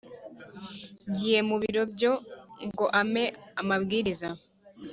[1.09, 2.11] ngiye mu biro byo
[2.67, 3.23] ngo ampe
[3.61, 4.29] amabwiriza